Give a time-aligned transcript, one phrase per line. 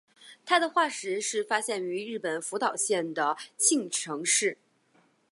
[0.47, 4.57] 它的化石是发现于日本福岛县的磐城市。